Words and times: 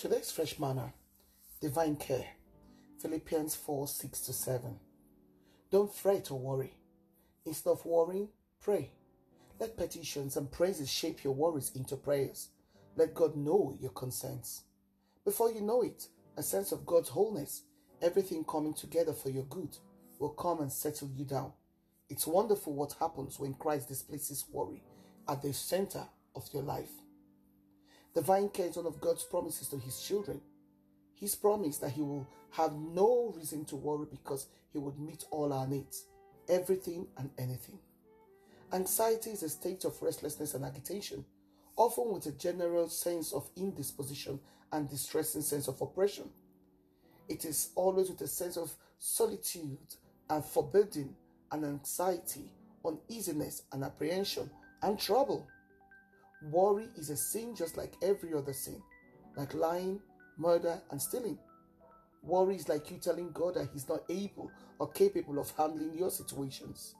Today's 0.00 0.30
fresh 0.30 0.58
manna, 0.58 0.94
divine 1.60 1.94
care. 1.96 2.24
Philippians 3.02 3.54
4 3.54 3.86
6 3.86 4.20
to 4.22 4.32
7. 4.32 4.80
Don't 5.70 5.94
fret 5.94 6.30
or 6.30 6.38
worry. 6.38 6.72
Instead 7.44 7.72
of 7.72 7.84
worrying, 7.84 8.30
pray. 8.62 8.92
Let 9.58 9.76
petitions 9.76 10.38
and 10.38 10.50
praises 10.50 10.88
shape 10.90 11.22
your 11.22 11.34
worries 11.34 11.72
into 11.76 11.96
prayers. 11.96 12.48
Let 12.96 13.14
God 13.14 13.36
know 13.36 13.76
your 13.78 13.90
concerns. 13.90 14.62
Before 15.22 15.52
you 15.52 15.60
know 15.60 15.82
it, 15.82 16.08
a 16.38 16.42
sense 16.42 16.72
of 16.72 16.86
God's 16.86 17.10
wholeness, 17.10 17.64
everything 18.00 18.42
coming 18.44 18.72
together 18.72 19.12
for 19.12 19.28
your 19.28 19.44
good, 19.44 19.76
will 20.18 20.30
come 20.30 20.60
and 20.60 20.72
settle 20.72 21.10
you 21.14 21.26
down. 21.26 21.52
It's 22.08 22.26
wonderful 22.26 22.72
what 22.72 22.94
happens 22.98 23.38
when 23.38 23.52
Christ 23.52 23.88
displaces 23.88 24.46
worry 24.50 24.82
at 25.28 25.42
the 25.42 25.52
center 25.52 26.06
of 26.34 26.48
your 26.54 26.62
life. 26.62 26.88
Divine 28.14 28.48
care 28.48 28.66
is 28.66 28.76
one 28.76 28.86
of 28.86 29.00
God's 29.00 29.24
promises 29.24 29.68
to 29.68 29.78
his 29.78 30.00
children. 30.00 30.40
His 31.14 31.34
promise 31.34 31.78
that 31.78 31.92
he 31.92 32.02
will 32.02 32.26
have 32.52 32.72
no 32.72 33.32
reason 33.36 33.64
to 33.66 33.76
worry 33.76 34.06
because 34.10 34.46
he 34.72 34.78
would 34.78 34.98
meet 34.98 35.24
all 35.30 35.52
our 35.52 35.66
needs, 35.66 36.06
everything 36.48 37.06
and 37.18 37.30
anything. 37.38 37.78
Anxiety 38.72 39.30
is 39.30 39.42
a 39.42 39.48
state 39.48 39.84
of 39.84 40.00
restlessness 40.00 40.54
and 40.54 40.64
agitation, 40.64 41.24
often 41.76 42.12
with 42.12 42.26
a 42.26 42.32
general 42.32 42.88
sense 42.88 43.32
of 43.32 43.48
indisposition 43.56 44.40
and 44.72 44.88
distressing 44.88 45.42
sense 45.42 45.68
of 45.68 45.80
oppression. 45.80 46.30
It 47.28 47.44
is 47.44 47.70
always 47.74 48.10
with 48.10 48.20
a 48.22 48.26
sense 48.28 48.56
of 48.56 48.72
solitude 48.98 49.78
and 50.28 50.44
foreboding 50.44 51.14
and 51.52 51.64
anxiety, 51.64 52.50
uneasiness 52.84 53.62
and 53.72 53.84
apprehension 53.84 54.50
and 54.82 54.98
trouble. 54.98 55.46
Worry 56.42 56.88
is 56.96 57.10
a 57.10 57.16
sin 57.16 57.54
just 57.54 57.76
like 57.76 57.94
every 58.02 58.32
other 58.34 58.52
sin, 58.52 58.82
like 59.36 59.54
lying, 59.54 60.00
murder, 60.38 60.80
and 60.90 61.00
stealing. 61.00 61.38
Worry 62.22 62.56
is 62.56 62.68
like 62.68 62.90
you 62.90 62.98
telling 62.98 63.30
God 63.32 63.54
that 63.54 63.68
He's 63.72 63.88
not 63.88 64.02
able 64.08 64.50
or 64.78 64.90
capable 64.90 65.38
of 65.38 65.52
handling 65.56 65.96
your 65.96 66.10
situations. 66.10 66.94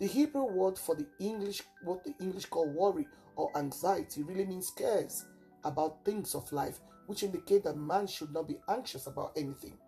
The 0.00 0.06
Hebrew 0.06 0.44
word 0.44 0.78
for 0.78 0.94
the 0.94 1.06
English, 1.20 1.62
what 1.82 2.04
the 2.04 2.14
English 2.20 2.46
call 2.46 2.68
worry 2.68 3.06
or 3.36 3.56
anxiety, 3.56 4.22
really 4.22 4.44
means 4.44 4.70
cares 4.70 5.24
about 5.64 6.04
things 6.04 6.34
of 6.34 6.52
life, 6.52 6.80
which 7.06 7.22
indicate 7.22 7.64
that 7.64 7.76
man 7.76 8.06
should 8.06 8.32
not 8.32 8.48
be 8.48 8.56
anxious 8.68 9.06
about 9.06 9.32
anything. 9.36 9.78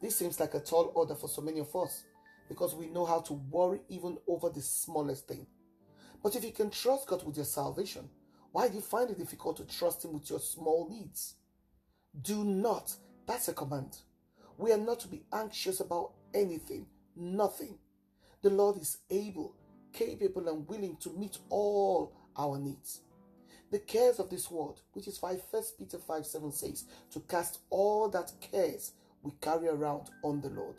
This 0.00 0.16
seems 0.16 0.38
like 0.38 0.54
a 0.54 0.60
tall 0.60 0.92
order 0.94 1.14
for 1.14 1.28
so 1.28 1.42
many 1.42 1.60
of 1.60 1.74
us 1.74 2.04
because 2.48 2.74
we 2.74 2.86
know 2.88 3.04
how 3.04 3.20
to 3.20 3.32
worry 3.32 3.80
even 3.88 4.18
over 4.28 4.48
the 4.48 4.60
smallest 4.60 5.26
thing. 5.26 5.46
But 6.22 6.36
if 6.36 6.44
you 6.44 6.52
can 6.52 6.70
trust 6.70 7.06
God 7.06 7.24
with 7.24 7.36
your 7.36 7.44
salvation, 7.44 8.08
why 8.52 8.68
do 8.68 8.74
you 8.74 8.80
find 8.80 9.10
it 9.10 9.18
difficult 9.18 9.56
to 9.58 9.64
trust 9.64 10.04
Him 10.04 10.12
with 10.14 10.30
your 10.30 10.40
small 10.40 10.88
needs? 10.90 11.34
Do 12.22 12.44
not. 12.44 12.94
That's 13.26 13.48
a 13.48 13.52
command. 13.52 13.98
We 14.56 14.72
are 14.72 14.78
not 14.78 15.00
to 15.00 15.08
be 15.08 15.24
anxious 15.32 15.80
about 15.80 16.12
anything, 16.32 16.86
nothing. 17.14 17.78
The 18.42 18.50
Lord 18.50 18.78
is 18.78 18.98
able, 19.10 19.54
capable, 19.92 20.48
and 20.48 20.66
willing 20.68 20.96
to 21.00 21.10
meet 21.10 21.38
all 21.50 22.14
our 22.36 22.58
needs. 22.58 23.00
The 23.70 23.80
cares 23.80 24.18
of 24.18 24.30
this 24.30 24.50
world, 24.50 24.80
which 24.92 25.08
is 25.08 25.20
why 25.20 25.34
1 25.34 25.62
Peter 25.78 25.98
5 25.98 26.24
7 26.24 26.52
says, 26.52 26.84
to 27.10 27.20
cast 27.20 27.58
all 27.68 28.08
that 28.10 28.32
cares 28.40 28.92
we 29.22 29.32
carry 29.40 29.68
around 29.68 30.10
on 30.22 30.40
the 30.40 30.50
Lord. 30.50 30.76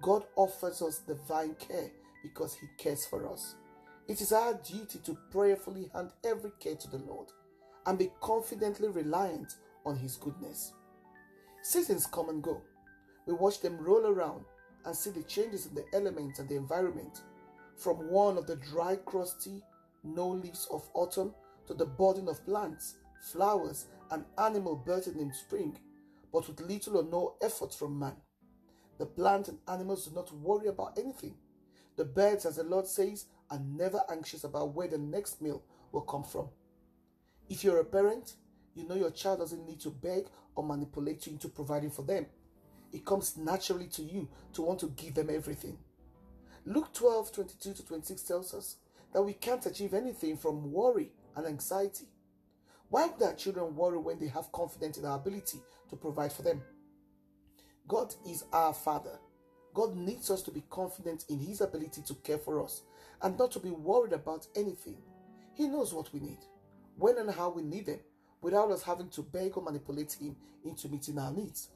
God 0.00 0.24
offers 0.34 0.80
us 0.80 1.00
divine 1.00 1.54
care 1.56 1.90
because 2.22 2.54
He 2.54 2.66
cares 2.78 3.04
for 3.06 3.30
us. 3.30 3.54
It 4.06 4.20
is 4.20 4.32
our 4.32 4.54
duty 4.54 4.98
to 5.04 5.16
prayerfully 5.30 5.90
hand 5.94 6.10
every 6.24 6.50
care 6.60 6.76
to 6.76 6.90
the 6.90 6.98
Lord 6.98 7.28
and 7.86 7.98
be 7.98 8.10
confidently 8.20 8.88
reliant 8.88 9.54
on 9.86 9.96
His 9.96 10.16
goodness. 10.16 10.74
Seasons 11.62 12.06
come 12.06 12.28
and 12.28 12.42
go. 12.42 12.60
We 13.26 13.32
watch 13.32 13.60
them 13.60 13.78
roll 13.78 14.06
around 14.06 14.44
and 14.84 14.94
see 14.94 15.10
the 15.10 15.22
changes 15.22 15.66
in 15.66 15.74
the 15.74 15.86
elements 15.94 16.38
and 16.38 16.48
the 16.48 16.56
environment, 16.56 17.22
from 17.76 18.10
one 18.10 18.36
of 18.36 18.46
the 18.46 18.56
dry, 18.56 18.96
crusty, 18.96 19.62
no 20.02 20.28
leaves 20.28 20.68
of 20.70 20.86
autumn 20.92 21.34
to 21.66 21.72
the 21.72 21.86
budding 21.86 22.28
of 22.28 22.44
plants, 22.44 22.96
flowers, 23.32 23.86
and 24.10 24.26
animal 24.36 24.76
bursting 24.76 25.18
in 25.18 25.32
spring, 25.32 25.78
but 26.30 26.46
with 26.46 26.60
little 26.60 26.98
or 26.98 27.04
no 27.04 27.36
effort 27.42 27.74
from 27.74 27.98
man. 27.98 28.16
The 28.98 29.06
plants 29.06 29.48
and 29.48 29.58
animals 29.66 30.06
do 30.06 30.14
not 30.14 30.32
worry 30.34 30.68
about 30.68 30.98
anything. 30.98 31.34
The 31.96 32.04
birds, 32.04 32.44
as 32.44 32.56
the 32.56 32.64
Lord 32.64 32.86
says, 32.86 33.26
are 33.50 33.60
never 33.60 34.00
anxious 34.10 34.44
about 34.44 34.74
where 34.74 34.88
the 34.88 34.98
next 34.98 35.40
meal 35.40 35.62
will 35.92 36.02
come 36.02 36.24
from. 36.24 36.48
If 37.48 37.62
you're 37.62 37.80
a 37.80 37.84
parent, 37.84 38.34
you 38.74 38.86
know 38.88 38.94
your 38.94 39.10
child 39.10 39.40
doesn't 39.40 39.66
need 39.66 39.80
to 39.80 39.90
beg 39.90 40.26
or 40.54 40.64
manipulate 40.64 41.26
you 41.26 41.32
into 41.32 41.48
providing 41.48 41.90
for 41.90 42.02
them. 42.02 42.26
It 42.92 43.04
comes 43.04 43.36
naturally 43.36 43.88
to 43.88 44.02
you 44.02 44.28
to 44.54 44.62
want 44.62 44.80
to 44.80 44.88
give 44.96 45.14
them 45.14 45.30
everything. 45.30 45.78
Luke 46.66 46.92
12 46.94 47.32
22 47.32 47.74
to 47.74 47.86
26 47.86 48.22
tells 48.22 48.54
us 48.54 48.76
that 49.12 49.22
we 49.22 49.34
can't 49.34 49.64
achieve 49.66 49.94
anything 49.94 50.36
from 50.36 50.72
worry 50.72 51.12
and 51.36 51.46
anxiety. 51.46 52.06
Why 52.88 53.06
would 53.06 53.22
our 53.22 53.34
children 53.34 53.74
worry 53.74 53.98
when 53.98 54.18
they 54.18 54.28
have 54.28 54.52
confidence 54.52 54.98
in 54.98 55.04
our 55.04 55.16
ability 55.16 55.58
to 55.90 55.96
provide 55.96 56.32
for 56.32 56.42
them? 56.42 56.62
God 57.86 58.14
is 58.26 58.44
our 58.52 58.72
Father. 58.72 59.18
God 59.74 59.96
needs 59.96 60.30
us 60.30 60.40
to 60.42 60.52
be 60.52 60.62
confident 60.70 61.24
in 61.28 61.38
His 61.40 61.60
ability 61.60 62.02
to 62.06 62.14
care 62.14 62.38
for 62.38 62.62
us 62.62 62.82
and 63.22 63.36
not 63.36 63.50
to 63.52 63.60
be 63.60 63.70
worried 63.70 64.12
about 64.12 64.46
anything. 64.56 64.96
He 65.52 65.66
knows 65.66 65.92
what 65.92 66.12
we 66.12 66.20
need, 66.20 66.38
when 66.96 67.18
and 67.18 67.30
how 67.30 67.50
we 67.50 67.62
need 67.62 67.86
them, 67.86 68.00
without 68.40 68.70
us 68.70 68.82
having 68.82 69.08
to 69.10 69.22
beg 69.22 69.56
or 69.56 69.62
manipulate 69.62 70.12
Him 70.12 70.36
into 70.64 70.88
meeting 70.88 71.18
our 71.18 71.32
needs. 71.32 71.70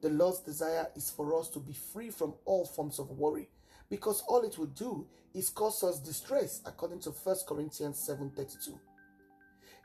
The 0.00 0.10
Lord's 0.10 0.40
desire 0.40 0.88
is 0.96 1.10
for 1.10 1.38
us 1.38 1.48
to 1.50 1.58
be 1.58 1.74
free 1.92 2.10
from 2.10 2.34
all 2.44 2.64
forms 2.64 2.98
of 2.98 3.10
worry 3.10 3.48
because 3.90 4.22
all 4.28 4.42
it 4.42 4.58
will 4.58 4.66
do 4.66 5.06
is 5.34 5.50
cause 5.50 5.82
us 5.82 5.98
distress 5.98 6.62
according 6.66 7.00
to 7.00 7.10
1 7.10 7.36
Corinthians 7.46 7.98
7:32. 7.98 8.78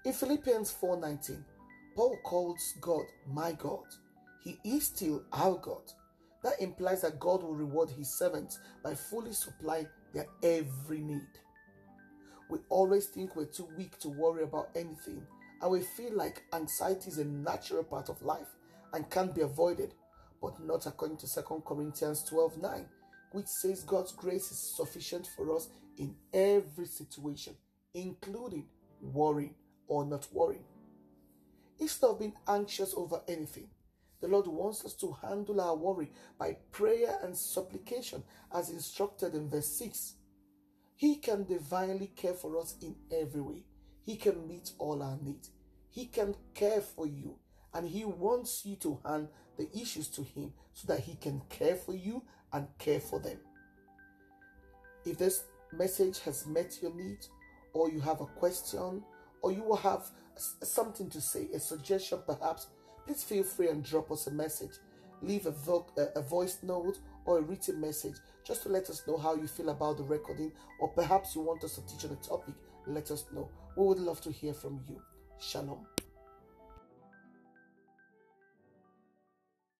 In 0.05 0.13
Philippians 0.13 0.71
4:19, 0.71 1.43
Paul 1.95 2.17
calls 2.23 2.73
God 2.81 3.05
my 3.27 3.53
God. 3.53 3.85
He 4.43 4.59
is 4.63 4.87
still 4.87 5.23
our 5.31 5.57
God. 5.57 5.93
That 6.43 6.59
implies 6.59 7.01
that 7.01 7.19
God 7.19 7.41
will 7.41 7.55
reward 7.55 7.89
his 7.89 8.13
servants 8.13 8.59
by 8.83 8.95
fully 8.95 9.31
supplying 9.31 9.87
their 10.13 10.27
every 10.43 10.99
need. 10.99 11.21
We 12.49 12.59
always 12.69 13.07
think 13.07 13.35
we're 13.35 13.45
too 13.45 13.67
weak 13.77 13.97
to 13.99 14.09
worry 14.09 14.43
about 14.43 14.69
anything, 14.75 15.25
and 15.61 15.71
we 15.71 15.81
feel 15.81 16.13
like 16.13 16.43
anxiety 16.53 17.09
is 17.09 17.17
a 17.17 17.25
natural 17.25 17.83
part 17.83 18.09
of 18.09 18.21
life 18.21 18.49
and 18.93 19.09
can't 19.09 19.33
be 19.33 19.41
avoided, 19.41 19.93
but 20.41 20.59
not 20.63 20.85
according 20.85 21.17
to 21.17 21.33
2 21.33 21.63
Corinthians 21.65 22.23
12 22.25 22.61
9, 22.61 22.85
which 23.31 23.47
says 23.47 23.83
God's 23.83 24.11
grace 24.11 24.51
is 24.51 24.59
sufficient 24.59 25.27
for 25.35 25.55
us 25.55 25.69
in 25.97 26.15
every 26.33 26.85
situation, 26.85 27.55
including 27.93 28.67
worrying 29.01 29.55
or 29.87 30.05
not 30.05 30.27
worrying. 30.33 30.65
Instead 31.79 32.07
of 32.07 32.19
being 32.19 32.33
anxious 32.47 32.93
over 32.95 33.21
anything, 33.27 33.67
the 34.23 34.29
Lord 34.29 34.47
wants 34.47 34.85
us 34.85 34.93
to 34.93 35.17
handle 35.21 35.59
our 35.59 35.75
worry 35.75 36.09
by 36.39 36.55
prayer 36.71 37.19
and 37.23 37.35
supplication, 37.35 38.23
as 38.55 38.69
instructed 38.69 39.35
in 39.35 39.49
verse 39.49 39.67
6. 39.77 40.13
He 40.95 41.17
can 41.17 41.43
divinely 41.43 42.07
care 42.15 42.33
for 42.33 42.57
us 42.57 42.77
in 42.81 42.95
every 43.11 43.41
way. 43.41 43.65
He 44.05 44.15
can 44.15 44.47
meet 44.47 44.71
all 44.79 45.03
our 45.03 45.17
needs. 45.21 45.51
He 45.89 46.05
can 46.05 46.35
care 46.53 46.79
for 46.79 47.05
you. 47.05 47.37
And 47.73 47.85
He 47.85 48.05
wants 48.05 48.65
you 48.65 48.77
to 48.77 48.97
hand 49.05 49.27
the 49.57 49.67
issues 49.77 50.07
to 50.11 50.23
Him 50.23 50.53
so 50.71 50.87
that 50.87 51.01
He 51.01 51.15
can 51.15 51.41
care 51.49 51.75
for 51.75 51.93
you 51.93 52.23
and 52.53 52.69
care 52.77 53.01
for 53.01 53.19
them. 53.19 53.39
If 55.05 55.17
this 55.17 55.43
message 55.73 56.19
has 56.19 56.47
met 56.47 56.81
your 56.81 56.95
need, 56.95 57.17
or 57.73 57.91
you 57.91 57.99
have 57.99 58.21
a 58.21 58.25
question, 58.25 59.03
or 59.41 59.51
you 59.51 59.63
will 59.63 59.75
have 59.75 60.09
something 60.37 61.09
to 61.09 61.19
say, 61.19 61.49
a 61.53 61.59
suggestion 61.59 62.19
perhaps, 62.25 62.67
please 63.05 63.23
feel 63.23 63.43
free 63.43 63.69
and 63.69 63.83
drop 63.83 64.11
us 64.11 64.27
a 64.27 64.31
message. 64.31 64.73
Leave 65.21 65.45
a, 65.45 65.51
vo- 65.51 65.87
a 66.15 66.21
voice 66.21 66.57
note 66.63 66.99
or 67.25 67.37
a 67.39 67.41
written 67.41 67.79
message 67.79 68.15
just 68.45 68.63
to 68.63 68.69
let 68.69 68.89
us 68.89 69.03
know 69.07 69.17
how 69.17 69.35
you 69.35 69.47
feel 69.47 69.69
about 69.69 69.97
the 69.97 70.03
recording, 70.03 70.51
or 70.79 70.89
perhaps 70.89 71.33
you 71.35 71.41
want 71.41 71.63
us 71.63 71.75
to 71.75 71.81
teach 71.87 72.03
on 72.03 72.11
a 72.11 72.27
topic. 72.27 72.55
Let 72.85 73.09
us 73.11 73.25
know. 73.33 73.49
We 73.77 73.85
would 73.85 73.99
love 73.99 74.19
to 74.21 74.31
hear 74.31 74.53
from 74.53 74.81
you. 74.89 75.01
Shalom. 75.39 75.92